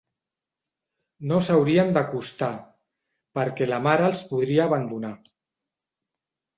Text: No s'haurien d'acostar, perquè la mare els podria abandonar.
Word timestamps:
No 1.31 1.37
s'haurien 1.47 1.93
d'acostar, 1.99 2.51
perquè 3.41 3.71
la 3.71 3.83
mare 3.91 4.11
els 4.11 4.27
podria 4.35 4.69
abandonar. 4.69 5.17